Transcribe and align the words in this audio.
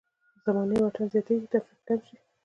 زماني 0.43 0.77
واټن 0.79 1.05
زیاتېږي 1.13 1.47
توفیق 1.53 1.79
کم 1.87 1.99
شي. 2.07 2.17